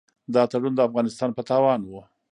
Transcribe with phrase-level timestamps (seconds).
[0.33, 1.91] دا تړون د افغانستان په تاوان و.